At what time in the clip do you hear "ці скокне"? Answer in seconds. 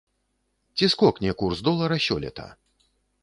0.77-1.33